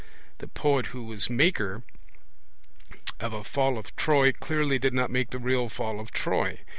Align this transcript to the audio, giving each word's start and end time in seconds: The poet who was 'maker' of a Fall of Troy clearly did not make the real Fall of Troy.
The 0.39 0.47
poet 0.47 0.87
who 0.87 1.03
was 1.03 1.29
'maker' 1.29 1.83
of 3.19 3.33
a 3.33 3.43
Fall 3.43 3.77
of 3.77 3.95
Troy 3.95 4.31
clearly 4.31 4.79
did 4.79 4.95
not 4.95 5.11
make 5.11 5.29
the 5.29 5.37
real 5.37 5.69
Fall 5.69 5.99
of 5.99 6.09
Troy. 6.09 6.61